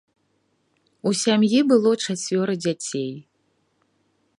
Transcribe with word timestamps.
У 1.11 1.13
сям'і 1.21 1.59
было 1.73 1.91
чацвёра 2.07 2.53
дзяцей. 2.67 3.11